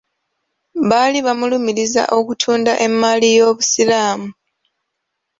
Baali 0.89 1.19
bamulumiriza 1.25 2.03
okutunda 2.17 2.73
emmaali 2.85 3.27
y'Obusiraamu. 3.37 4.29